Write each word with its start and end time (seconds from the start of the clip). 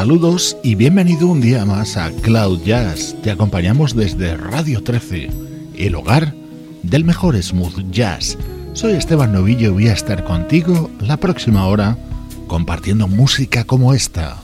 Saludos 0.00 0.56
y 0.62 0.76
bienvenido 0.76 1.26
un 1.26 1.42
día 1.42 1.66
más 1.66 1.98
a 1.98 2.10
Cloud 2.10 2.62
Jazz. 2.64 3.14
Te 3.22 3.30
acompañamos 3.30 3.94
desde 3.94 4.34
Radio 4.34 4.82
13, 4.82 5.28
el 5.76 5.94
hogar 5.94 6.34
del 6.82 7.04
mejor 7.04 7.36
smooth 7.36 7.90
jazz. 7.90 8.38
Soy 8.72 8.92
Esteban 8.92 9.34
Novillo 9.34 9.68
y 9.68 9.72
voy 9.72 9.88
a 9.88 9.92
estar 9.92 10.24
contigo 10.24 10.90
la 11.00 11.18
próxima 11.18 11.66
hora 11.66 11.98
compartiendo 12.46 13.08
música 13.08 13.64
como 13.64 13.92
esta. 13.92 14.38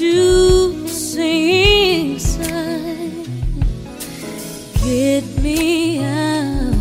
Sweet 0.00 0.88
seducing 0.88 2.18
sigh. 2.18 3.10
Get 4.82 5.24
me 5.42 6.02
out 6.02 6.74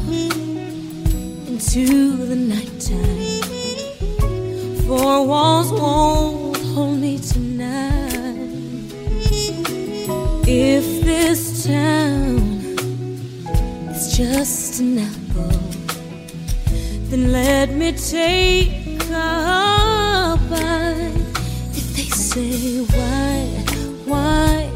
into 1.48 2.16
the 2.26 2.36
nighttime. 2.36 3.42
Four 4.88 5.28
walls 5.28 5.72
won't 5.72 6.58
hold 6.74 7.00
me 7.00 7.18
tonight. 7.20 8.38
If 10.48 11.04
this 11.04 11.66
town 11.68 12.38
is 13.90 14.18
just 14.18 14.80
an 14.80 15.00
apple, 15.00 15.60
then 17.10 17.32
let 17.34 17.72
me 17.72 17.92
take 17.92 18.72
a 19.12 20.38
bite. 20.50 21.09
Say 22.40 22.80
why, 22.96 23.42
why, 24.06 24.72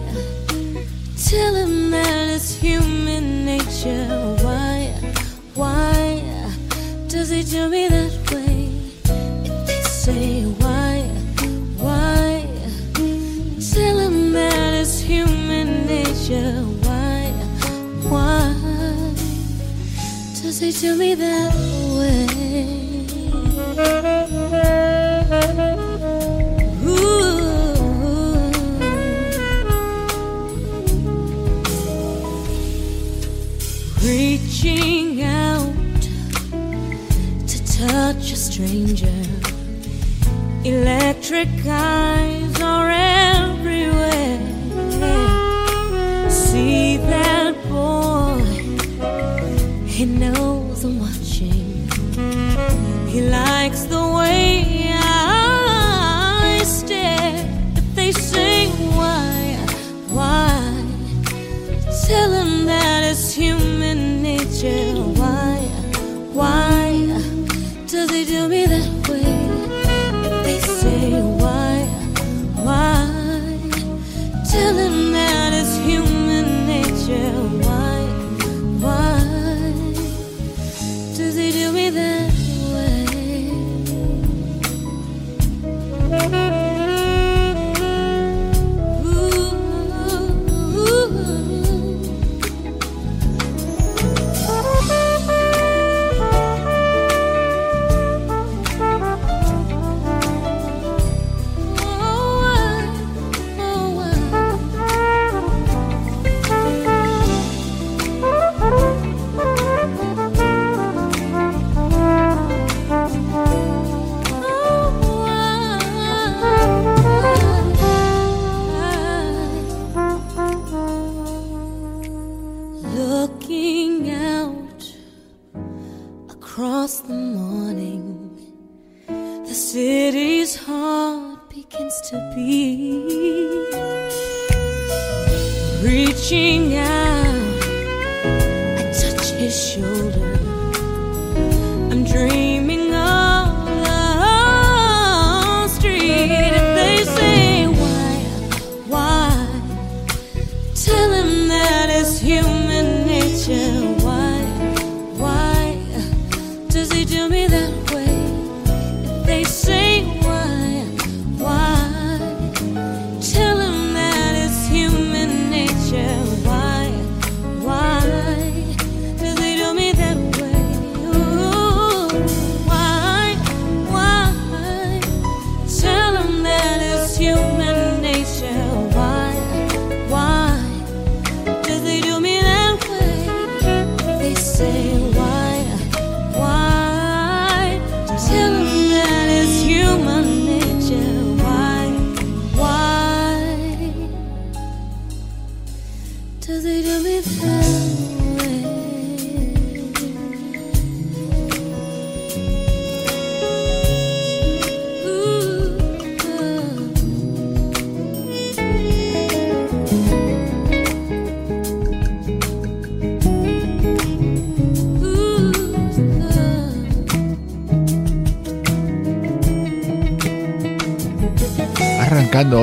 tell 1.16 1.56
him 1.56 1.92
that 1.92 2.28
it's 2.36 2.54
human 2.58 3.46
nature. 3.46 4.36
Why, 4.44 4.92
why 5.56 6.22
does 7.08 7.30
he 7.30 7.42
do 7.44 7.70
me 7.70 7.88
that 7.88 8.32
way? 8.34 8.68
If 9.46 9.68
they 9.68 9.82
say 9.82 10.44
why, 10.44 11.04
why, 11.78 12.46
tell 13.72 13.98
him 13.98 14.34
that 14.34 14.74
it's 14.74 15.00
human 15.00 15.88
nature. 15.88 16.64
Why, 16.84 17.32
why 18.12 18.54
does 20.42 20.60
he 20.60 20.74
do 20.74 20.98
me 20.98 21.16
that 21.16 21.54
way? 21.98 22.83
trick 41.34 41.50
kind. 41.64 42.43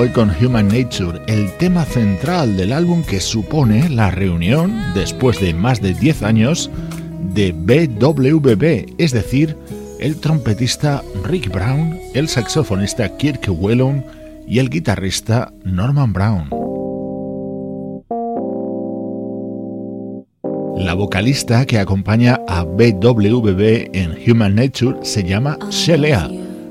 Hoy 0.00 0.08
con 0.08 0.30
Human 0.30 0.68
Nature, 0.68 1.20
el 1.26 1.52
tema 1.58 1.84
central 1.84 2.56
del 2.56 2.72
álbum 2.72 3.02
que 3.02 3.20
supone 3.20 3.90
la 3.90 4.10
reunión, 4.10 4.80
después 4.94 5.38
de 5.42 5.52
más 5.52 5.82
de 5.82 5.92
10 5.92 6.22
años, 6.22 6.70
de 7.34 7.52
BWB, 7.52 8.94
es 8.96 9.12
decir, 9.12 9.58
el 9.98 10.16
trompetista 10.16 11.02
Rick 11.24 11.52
Brown, 11.52 11.98
el 12.14 12.28
saxofonista 12.28 13.14
Kirk 13.18 13.46
Whelan 13.50 14.02
y 14.48 14.58
el 14.58 14.70
guitarrista 14.70 15.52
Norman 15.64 16.14
Brown. 16.14 16.48
La 20.78 20.94
vocalista 20.94 21.66
que 21.66 21.78
acompaña 21.78 22.40
a 22.48 22.62
BWB 22.62 23.90
en 23.92 24.16
Human 24.26 24.54
Nature 24.54 25.00
se 25.02 25.24
llama 25.24 25.58
Shelea, 25.68 26.30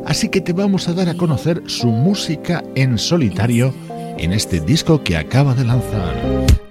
así 0.09 0.27
que 0.27 0.41
te 0.41 0.51
vamos 0.51 0.89
a 0.89 0.93
dar 0.93 1.07
a 1.07 1.13
conocer 1.13 1.63
su 1.67 1.87
música 1.87 2.63
en 2.75 2.97
solitario 2.97 3.73
en 4.17 4.33
este 4.33 4.59
disco 4.59 5.03
que 5.03 5.15
acaba 5.15 5.53
de 5.53 5.63
lanzar. 5.63 6.68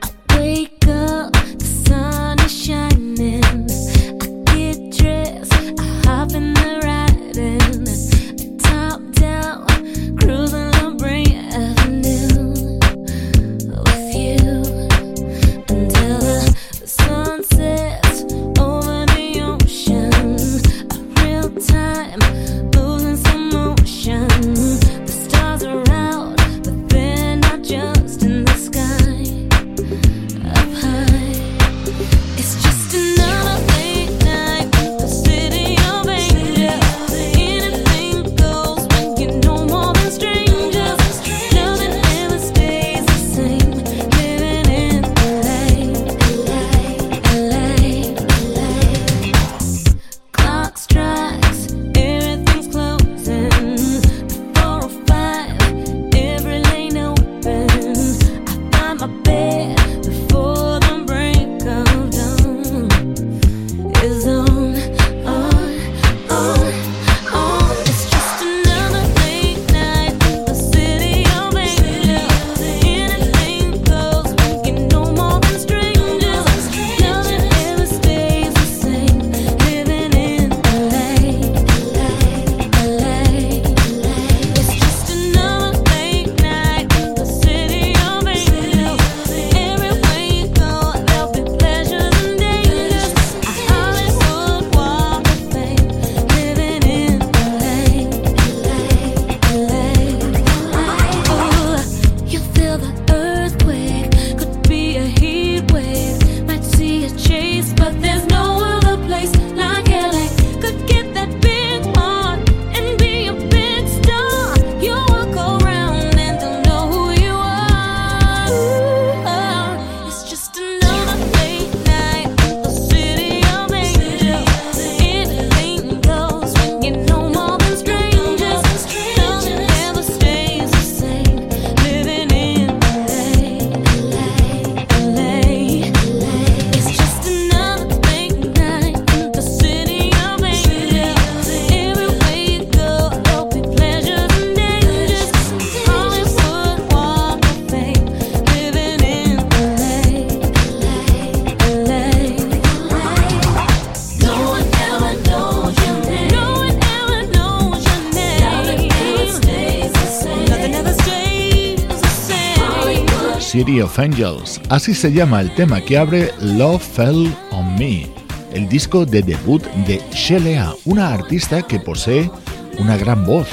Angels. 163.98 164.60
Así 164.68 164.94
se 164.94 165.12
llama 165.12 165.40
el 165.40 165.54
tema 165.54 165.80
que 165.80 165.98
abre 165.98 166.32
Love 166.40 166.82
Fell 166.82 167.34
on 167.50 167.74
Me, 167.76 168.06
el 168.52 168.68
disco 168.68 169.04
de 169.04 169.22
debut 169.22 169.62
de 169.86 170.00
Shelea, 170.12 170.72
una 170.84 171.12
artista 171.12 171.62
que 171.62 171.80
posee 171.80 172.30
una 172.78 172.96
gran 172.96 173.26
voz, 173.26 173.48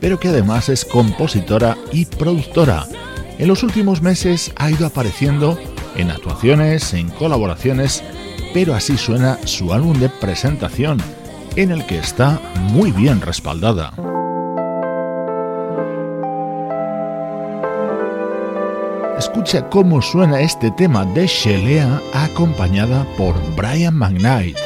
pero 0.00 0.18
que 0.18 0.28
además 0.28 0.68
es 0.68 0.84
compositora 0.84 1.76
y 1.92 2.04
productora. 2.04 2.86
En 3.38 3.48
los 3.48 3.62
últimos 3.62 4.02
meses 4.02 4.52
ha 4.56 4.70
ido 4.70 4.86
apareciendo 4.86 5.58
en 5.96 6.10
actuaciones, 6.10 6.94
en 6.94 7.10
colaboraciones, 7.10 8.02
pero 8.54 8.74
así 8.74 8.96
suena 8.96 9.38
su 9.44 9.72
álbum 9.72 9.98
de 9.98 10.08
presentación, 10.08 10.98
en 11.56 11.70
el 11.70 11.84
que 11.86 11.98
está 11.98 12.40
muy 12.70 12.92
bien 12.92 13.20
respaldada. 13.20 13.92
Escucha 19.18 19.68
cómo 19.68 20.00
suena 20.00 20.40
este 20.40 20.70
tema 20.70 21.04
de 21.04 21.26
Shelea 21.26 22.00
acompañada 22.14 23.04
por 23.16 23.34
Brian 23.56 23.96
McKnight. 23.96 24.56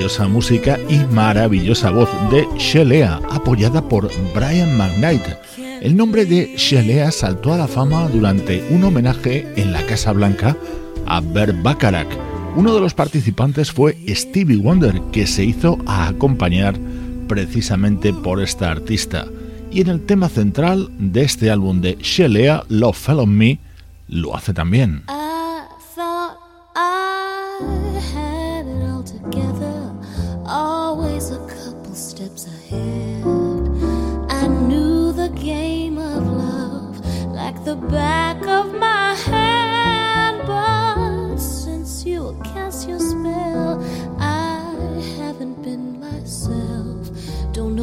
Maravillosa 0.00 0.28
música 0.28 0.78
y 0.88 0.98
maravillosa 1.12 1.90
voz 1.90 2.08
de 2.30 2.48
Shelea, 2.56 3.20
apoyada 3.30 3.86
por 3.86 4.10
Brian 4.34 4.78
McKnight. 4.78 5.22
El 5.82 5.94
nombre 5.94 6.24
de 6.24 6.54
Shelea 6.56 7.10
saltó 7.10 7.52
a 7.52 7.58
la 7.58 7.68
fama 7.68 8.08
durante 8.08 8.64
un 8.70 8.82
homenaje 8.82 9.46
en 9.56 9.72
la 9.72 9.84
Casa 9.84 10.12
Blanca 10.12 10.56
a 11.04 11.20
Bert 11.20 11.54
Bacharach. 11.62 12.08
Uno 12.56 12.74
de 12.74 12.80
los 12.80 12.94
participantes 12.94 13.70
fue 13.70 13.98
Stevie 14.08 14.56
Wonder, 14.56 15.02
que 15.12 15.26
se 15.26 15.44
hizo 15.44 15.76
a 15.84 16.08
acompañar 16.08 16.78
precisamente 17.28 18.14
por 18.14 18.40
esta 18.40 18.70
artista. 18.70 19.26
Y 19.70 19.82
en 19.82 19.88
el 19.88 20.00
tema 20.06 20.30
central 20.30 20.88
de 20.98 21.24
este 21.24 21.50
álbum 21.50 21.82
de 21.82 21.98
Shelea, 22.00 22.64
Love 22.70 22.96
Fell 22.96 23.18
on 23.18 23.36
Me, 23.36 23.58
lo 24.08 24.34
hace 24.34 24.54
también. 24.54 25.02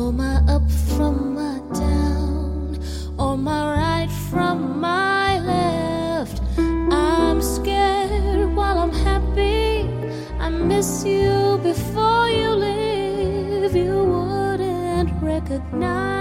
Don't 0.08 0.16
my 0.16 0.38
up 0.48 0.72
from 0.72 1.36
my 1.36 1.60
down, 1.74 2.80
or 3.20 3.38
my 3.38 3.62
right 3.76 4.10
from 4.32 4.80
my 4.80 5.38
left. 5.42 6.42
I'm 6.58 7.42
scared 7.42 8.56
while 8.56 8.80
I'm 8.80 8.94
happy. 8.94 9.90
I 10.40 10.48
miss 10.48 11.04
you 11.04 11.60
before 11.62 12.30
you 12.30 12.52
leave. 12.52 13.76
You 13.76 14.06
wouldn't 14.06 15.12
recognize 15.22 16.17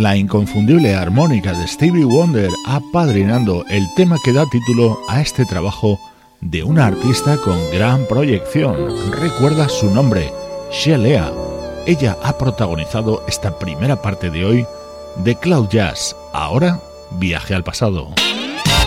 la 0.00 0.16
inconfundible 0.16 0.94
armónica 0.94 1.52
de 1.52 1.68
Stevie 1.68 2.06
Wonder 2.06 2.48
apadrinando 2.66 3.66
el 3.68 3.86
tema 3.94 4.16
que 4.24 4.32
da 4.32 4.46
título 4.46 4.98
a 5.08 5.20
este 5.20 5.44
trabajo 5.44 6.00
de 6.40 6.64
una 6.64 6.86
artista 6.86 7.36
con 7.36 7.58
gran 7.70 8.06
proyección. 8.06 8.76
Recuerda 9.12 9.68
su 9.68 9.90
nombre, 9.90 10.32
Shelea. 10.72 11.30
Ella 11.86 12.16
ha 12.22 12.38
protagonizado 12.38 13.22
esta 13.28 13.58
primera 13.58 14.00
parte 14.00 14.30
de 14.30 14.44
hoy 14.44 14.66
de 15.16 15.36
Cloud 15.36 15.68
Jazz. 15.68 16.16
Ahora, 16.32 16.80
viaje 17.18 17.54
al 17.54 17.62
pasado. 17.62 18.14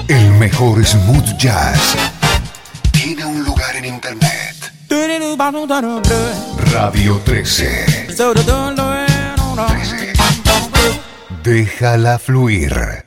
El 0.08 0.32
mejor 0.32 0.84
smooth 0.84 1.38
jazz 1.38 1.96
tiene 2.91 3.24
un 3.24 3.43
lugar 3.43 3.75
en 3.75 3.86
internet. 3.86 4.55
Radio 6.72 7.22
13. 7.24 8.08
Déjala 11.43 12.19
fluir. 12.19 13.02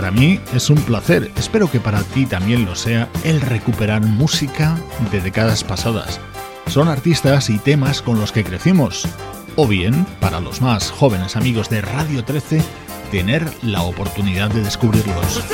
Para 0.00 0.12
mí 0.12 0.40
es 0.54 0.70
un 0.70 0.78
placer, 0.78 1.30
espero 1.36 1.70
que 1.70 1.78
para 1.78 2.02
ti 2.02 2.24
también 2.24 2.64
lo 2.64 2.74
sea, 2.74 3.10
el 3.22 3.38
recuperar 3.38 4.00
música 4.00 4.74
de 5.12 5.20
décadas 5.20 5.62
pasadas. 5.62 6.18
Son 6.68 6.88
artistas 6.88 7.50
y 7.50 7.58
temas 7.58 8.00
con 8.00 8.18
los 8.18 8.32
que 8.32 8.42
crecimos. 8.42 9.06
O 9.56 9.68
bien, 9.68 10.06
para 10.18 10.40
los 10.40 10.62
más 10.62 10.90
jóvenes 10.90 11.36
amigos 11.36 11.68
de 11.68 11.82
Radio 11.82 12.24
13, 12.24 12.62
tener 13.10 13.46
la 13.60 13.82
oportunidad 13.82 14.48
de 14.50 14.62
descubrirlos. 14.62 15.44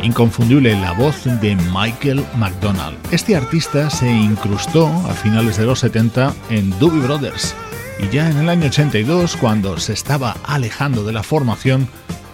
inconfundible 0.00 0.74
la 0.80 0.92
voz 0.92 1.24
de 1.24 1.54
Michael 1.70 2.24
McDonald. 2.38 2.96
Este 3.10 3.36
artista 3.36 3.90
se 3.90 4.10
incrustó 4.10 4.86
a 4.86 5.12
finales 5.12 5.58
de 5.58 5.66
los 5.66 5.80
70 5.80 6.34
en 6.48 6.70
Doobie 6.78 7.02
Brothers 7.02 7.54
y 7.98 8.08
ya 8.10 8.30
en 8.30 8.38
el 8.38 8.48
año 8.48 8.66
82, 8.66 9.36
cuando 9.36 9.78
se 9.78 9.92
estaba 9.92 10.36
alejando 10.44 11.04
de 11.04 11.12
la 11.12 11.22
formación, 11.22 11.88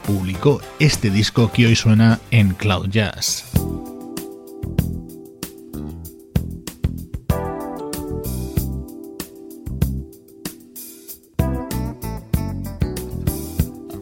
publicó 0.07 0.61
este 0.79 1.11
disco 1.11 1.51
que 1.53 1.67
hoy 1.67 1.77
suena 1.77 2.21
en 2.31 2.55
Cloud 2.55 2.89
Jazz. 2.89 3.51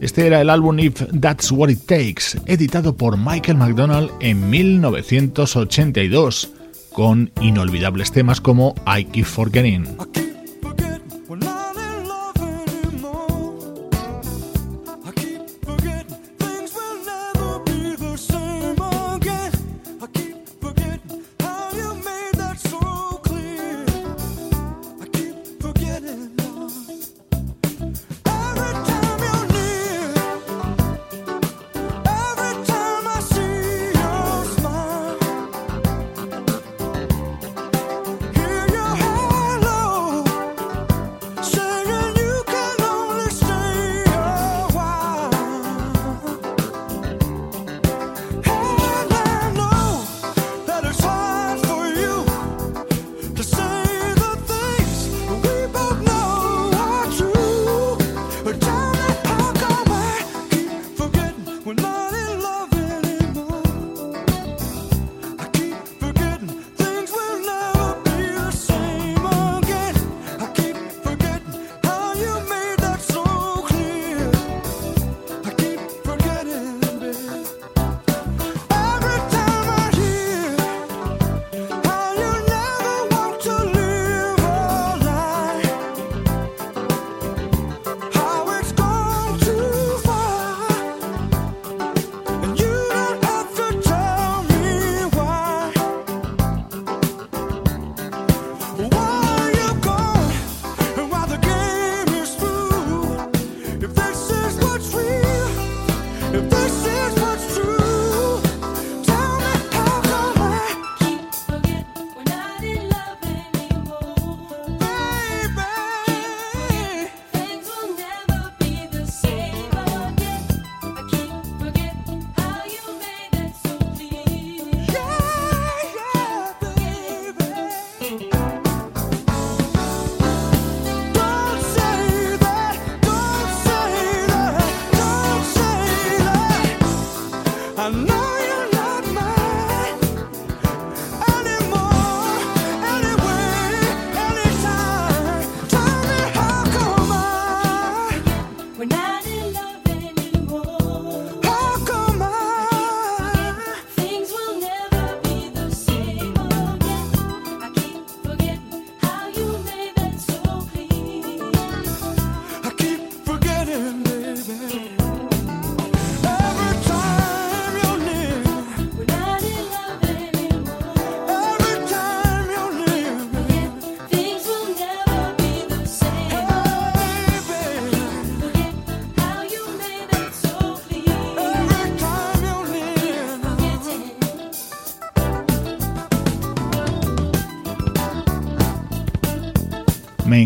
Este 0.00 0.26
era 0.26 0.40
el 0.40 0.50
álbum 0.50 0.80
If 0.80 1.02
That's 1.20 1.52
What 1.52 1.68
It 1.68 1.86
Takes, 1.86 2.40
editado 2.46 2.96
por 2.96 3.16
Michael 3.16 3.56
McDonald 3.56 4.10
en 4.18 4.50
1982, 4.50 6.50
con 6.92 7.30
inolvidables 7.40 8.10
temas 8.10 8.40
como 8.40 8.74
I 8.84 9.04
Keep 9.04 9.26
Forgetting. 9.26 10.31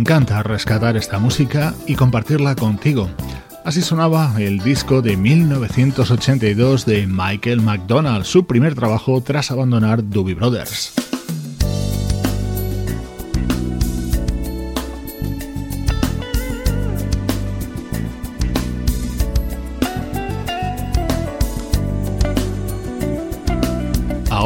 Encanta 0.07 0.41
rescatar 0.45 0.97
esta 0.97 1.19
música 1.19 1.75
y 1.85 1.97
compartirla 1.97 2.55
contigo. 2.55 3.11
Así 3.65 3.83
sonaba 3.83 4.33
el 4.39 4.61
disco 4.61 5.03
de 5.03 5.17
1982 5.17 6.87
de 6.87 7.09
Michael 7.09 7.61
McDonald, 7.61 8.25
su 8.25 8.47
primer 8.47 8.77
trabajo 8.77 9.21
tras 9.21 9.51
abandonar 9.51 10.09
Doobie 10.09 10.37
Brothers. 10.37 11.06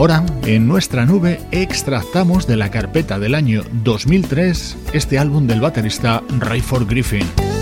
Ahora, 0.01 0.25
en 0.47 0.67
nuestra 0.67 1.05
nube, 1.05 1.41
extractamos 1.51 2.47
de 2.47 2.57
la 2.57 2.71
carpeta 2.71 3.19
del 3.19 3.35
año 3.35 3.65
2003 3.85 4.79
este 4.95 5.19
álbum 5.19 5.47
del 5.47 5.61
baterista 5.61 6.23
Rayford 6.39 6.89
Griffin. 6.89 7.60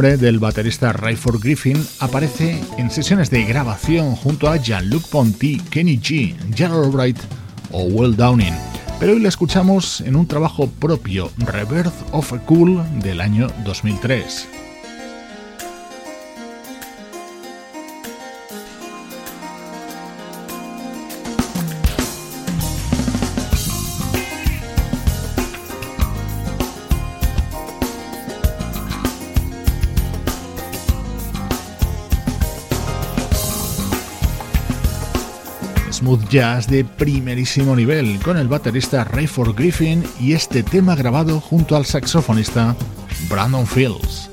Nombre 0.00 0.16
del 0.16 0.38
baterista 0.38 0.94
Rayford 0.94 1.42
Griffin 1.42 1.76
aparece 1.98 2.58
en 2.78 2.90
sesiones 2.90 3.28
de 3.28 3.44
grabación 3.44 4.16
junto 4.16 4.48
a 4.48 4.56
Jean-Luc 4.56 5.06
Ponty, 5.08 5.58
Kenny 5.70 5.98
G, 5.98 6.34
Gerald 6.54 6.94
Wright 6.94 7.18
o 7.70 7.82
Will 7.82 8.16
Downing. 8.16 8.54
Pero 8.98 9.12
hoy 9.12 9.20
la 9.20 9.28
escuchamos 9.28 10.00
en 10.00 10.16
un 10.16 10.26
trabajo 10.26 10.70
propio, 10.70 11.30
Rebirth 11.36 11.92
of 12.12 12.32
a 12.32 12.38
Cool, 12.46 12.82
del 13.02 13.20
año 13.20 13.48
2003. 13.66 14.59
Jazz 36.30 36.68
de 36.68 36.84
primerísimo 36.84 37.74
nivel 37.74 38.20
con 38.22 38.36
el 38.36 38.46
baterista 38.46 39.02
Rayford 39.02 39.56
Griffin 39.56 40.04
y 40.20 40.32
este 40.32 40.62
tema 40.62 40.94
grabado 40.94 41.40
junto 41.40 41.74
al 41.74 41.84
saxofonista 41.84 42.76
Brandon 43.28 43.66
Fields. 43.66 44.29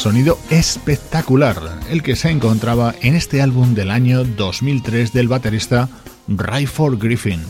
Sonido 0.00 0.38
espectacular, 0.48 1.78
el 1.90 2.02
que 2.02 2.16
se 2.16 2.30
encontraba 2.30 2.94
en 3.02 3.14
este 3.14 3.42
álbum 3.42 3.74
del 3.74 3.90
año 3.90 4.24
2003 4.24 5.12
del 5.12 5.28
baterista 5.28 5.90
Rayford 6.26 6.98
Griffin. 6.98 7.42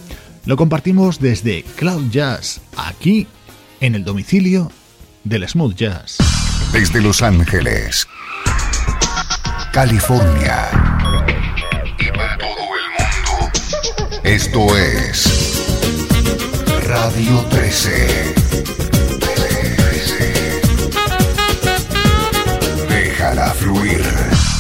Lo 0.47 0.57
compartimos 0.57 1.21
desde 1.21 1.63
Cloud 1.77 2.11
Jazz, 2.11 2.61
aquí 2.77 3.29
en 3.81 3.95
el 3.95 4.03
domicilio 4.03 4.73
del 5.23 5.49
smooth 5.49 5.77
jazz. 5.77 6.17
Desde 6.73 7.01
Los 7.01 7.23
Ángeles, 7.23 8.09
California 9.73 10.71
y 12.01 12.07
para 12.07 12.37
todo 12.37 12.49
el 12.51 12.85
mundo. 12.99 14.21
Esto 14.25 14.77
es 14.77 15.63
Radio 16.89 17.45
13. 17.49 18.60
Déjala 23.21 23.53
fluir. 23.53 24.60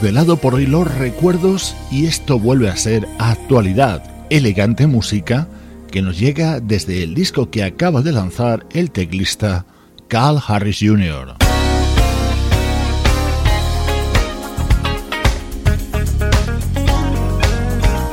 de 0.00 0.12
lado 0.12 0.36
por 0.38 0.54
hoy 0.54 0.66
los 0.66 0.92
recuerdos 0.96 1.76
y 1.90 2.06
esto 2.06 2.38
vuelve 2.38 2.70
a 2.70 2.76
ser 2.76 3.06
actualidad, 3.18 4.02
elegante 4.30 4.86
música 4.86 5.48
que 5.90 6.00
nos 6.00 6.18
llega 6.18 6.60
desde 6.60 7.02
el 7.02 7.14
disco 7.14 7.50
que 7.50 7.62
acaba 7.62 8.00
de 8.00 8.12
lanzar 8.12 8.64
el 8.70 8.90
teclista 8.90 9.66
Carl 10.08 10.40
Harris 10.46 10.78
Jr. 10.80 11.34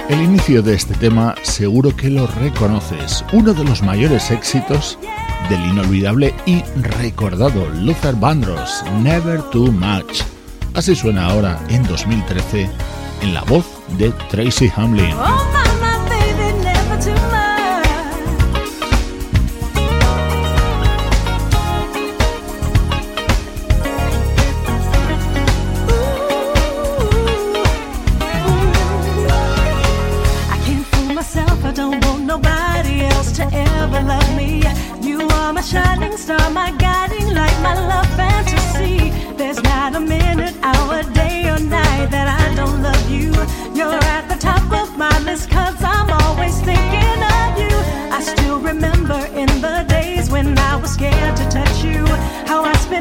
El 0.09 0.21
inicio 0.21 0.61
de 0.61 0.73
este 0.73 0.95
tema 0.95 1.35
seguro 1.43 1.95
que 1.95 2.09
lo 2.09 2.27
reconoces, 2.27 3.23
uno 3.31 3.53
de 3.53 3.63
los 3.63 3.83
mayores 3.83 4.31
éxitos 4.31 4.99
del 5.49 5.61
inolvidable 5.67 6.33
y 6.45 6.61
recordado 6.81 7.69
Luther 7.69 8.15
Vandross, 8.15 8.83
Never 9.01 9.41
Too 9.43 9.71
Much. 9.71 10.38
Así 10.73 10.95
suena 10.95 11.25
ahora 11.25 11.59
en 11.69 11.83
2013 11.83 12.69
en 13.21 13.33
la 13.33 13.41
voz 13.43 13.65
de 13.97 14.11
Tracy 14.29 14.71
Hamlin. 14.75 15.13
Oh, 15.13 15.58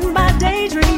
in 0.02 0.12
my 0.12 0.30
daydream. 0.38 0.97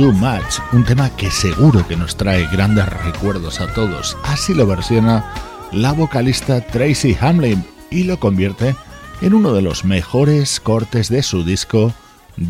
Too 0.00 0.14
Much, 0.14 0.60
un 0.72 0.82
tema 0.82 1.14
que 1.14 1.30
seguro 1.30 1.86
que 1.86 1.94
nos 1.94 2.16
trae 2.16 2.46
grandes 2.46 2.86
recuerdos 2.86 3.60
a 3.60 3.70
todos. 3.74 4.16
Así 4.22 4.54
lo 4.54 4.66
versiona 4.66 5.30
la 5.72 5.92
vocalista 5.92 6.62
Tracy 6.62 7.14
Hamlin 7.20 7.62
y 7.90 8.04
lo 8.04 8.18
convierte 8.18 8.74
en 9.20 9.34
uno 9.34 9.52
de 9.52 9.60
los 9.60 9.84
mejores 9.84 10.58
cortes 10.58 11.10
de 11.10 11.22
su 11.22 11.44
disco 11.44 11.92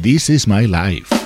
This 0.00 0.30
Is 0.30 0.46
My 0.46 0.68
Life. 0.68 1.19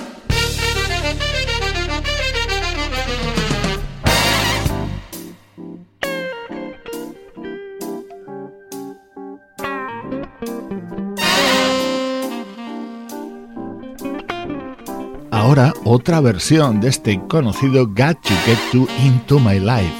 otra 15.95 16.19
versión 16.19 16.81
de 16.81 16.89
este 16.89 17.21
conocido 17.29 17.87
Got 17.87 18.19
to 18.21 18.33
Get 18.45 18.57
You 18.73 18.85
Into 19.01 19.39
My 19.39 19.59
Life. 19.59 19.93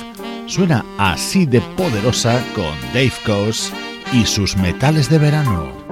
Suena 0.46 0.84
así 0.98 1.46
de 1.46 1.62
poderosa 1.62 2.44
con 2.54 2.76
Dave 2.94 3.14
Coase 3.26 3.72
y 4.12 4.26
sus 4.26 4.58
metales 4.58 5.10
de 5.10 5.20
verano. 5.20 5.85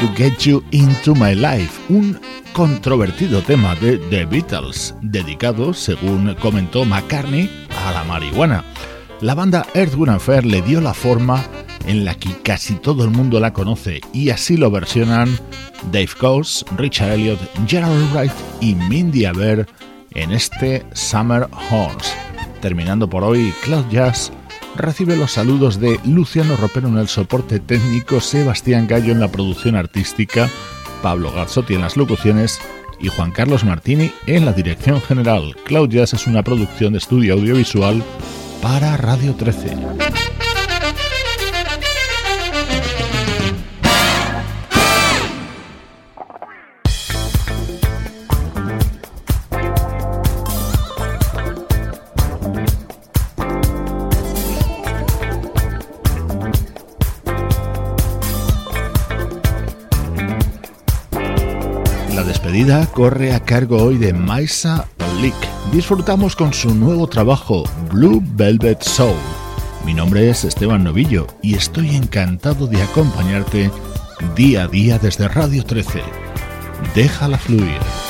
To 0.00 0.08
Get 0.16 0.46
You 0.46 0.62
Into 0.70 1.14
My 1.14 1.34
Life, 1.34 1.78
un 1.90 2.18
controvertido 2.54 3.42
tema 3.42 3.74
de 3.74 3.98
The 3.98 4.24
Beatles, 4.24 4.94
dedicado, 5.02 5.74
según 5.74 6.34
comentó 6.36 6.86
McCartney, 6.86 7.50
a 7.84 7.92
la 7.92 8.04
marihuana. 8.04 8.64
La 9.20 9.34
banda 9.34 9.66
Earth, 9.74 9.94
Wind 9.94 10.18
Fair 10.18 10.46
le 10.46 10.62
dio 10.62 10.80
la 10.80 10.94
forma 10.94 11.44
en 11.86 12.06
la 12.06 12.14
que 12.14 12.30
casi 12.42 12.76
todo 12.76 13.04
el 13.04 13.10
mundo 13.10 13.40
la 13.40 13.52
conoce 13.52 14.00
y 14.14 14.30
así 14.30 14.56
lo 14.56 14.70
versionan 14.70 15.38
Dave 15.92 16.10
Coase, 16.18 16.64
Richard 16.78 17.12
Elliott, 17.12 17.40
Gerald 17.66 18.10
Wright 18.12 18.32
y 18.60 18.74
Mindy 18.74 19.26
Aber 19.26 19.66
en 20.14 20.32
este 20.32 20.82
Summer 20.94 21.46
Horns. 21.70 22.14
Terminando 22.62 23.08
por 23.08 23.22
hoy, 23.22 23.52
Cloud 23.62 23.84
Jazz 23.90 24.32
recibe 24.76 25.16
los 25.16 25.32
saludos 25.32 25.80
de 25.80 25.98
Luciano 26.04 26.56
Ropero 26.56 26.88
en 26.88 26.98
el 26.98 27.08
soporte 27.08 27.60
técnico, 27.60 28.20
Sebastián 28.20 28.86
Gallo 28.86 29.12
en 29.12 29.20
la 29.20 29.28
producción 29.28 29.76
artística, 29.76 30.48
Pablo 31.02 31.32
Garzotti 31.32 31.74
en 31.74 31.80
las 31.82 31.96
locuciones 31.96 32.60
y 33.00 33.08
Juan 33.08 33.30
Carlos 33.30 33.64
Martini 33.64 34.12
en 34.26 34.44
la 34.44 34.52
dirección 34.52 35.00
general. 35.00 35.56
Cloud 35.64 35.88
Jazz 35.88 36.14
es 36.14 36.26
una 36.26 36.42
producción 36.42 36.92
de 36.92 36.98
estudio 36.98 37.34
audiovisual 37.34 38.02
para 38.60 38.96
Radio 38.96 39.34
13. 39.34 39.76
Corre 62.92 63.34
a 63.34 63.40
cargo 63.40 63.82
hoy 63.82 63.98
de 63.98 64.12
Maisa 64.12 64.86
Olik. 65.12 65.34
Disfrutamos 65.72 66.36
con 66.36 66.52
su 66.54 66.72
nuevo 66.72 67.08
trabajo, 67.08 67.64
Blue 67.90 68.22
Velvet 68.34 68.80
Soul. 68.82 69.16
Mi 69.84 69.92
nombre 69.92 70.30
es 70.30 70.44
Esteban 70.44 70.84
Novillo 70.84 71.26
y 71.42 71.56
estoy 71.56 71.96
encantado 71.96 72.68
de 72.68 72.80
acompañarte 72.80 73.72
día 74.36 74.64
a 74.64 74.68
día 74.68 74.98
desde 74.98 75.26
Radio 75.26 75.64
13. 75.64 76.00
Déjala 76.94 77.38
fluir. 77.38 78.09